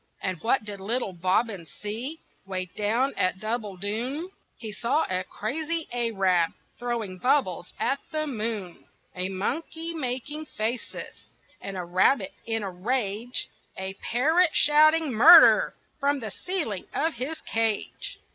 And 0.23 0.41
what 0.41 0.65
did 0.65 0.79
little 0.81 1.13
Bobbin 1.13 1.67
see 1.67 2.21
'Way 2.47 2.65
down 2.75 3.13
at 3.17 3.37
Doubbledoon? 3.37 4.31
He 4.57 4.71
saw 4.71 5.03
a 5.07 5.23
crazy 5.23 5.87
Arab 5.91 6.53
Throwing 6.79 7.19
bubbles 7.19 7.75
at 7.79 7.99
the 8.09 8.25
moon, 8.25 8.85
A 9.15 9.29
monkey 9.29 9.93
making 9.93 10.47
faces 10.47 11.29
And 11.61 11.77
a 11.77 11.83
rabbit 11.85 12.33
in 12.47 12.63
a 12.63 12.71
rage, 12.71 13.47
A 13.77 13.93
parrot 14.01 14.55
shouting 14.55 15.11
"Murder!" 15.13 15.75
From 15.99 16.19
the 16.19 16.31
ceiling 16.31 16.87
of 16.95 17.13
his 17.17 17.39
cage. 17.43 18.17